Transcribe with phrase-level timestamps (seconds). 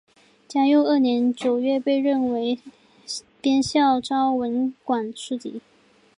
[0.47, 2.57] 嘉佑二年九月被任为
[3.39, 5.61] 编校昭文馆书籍。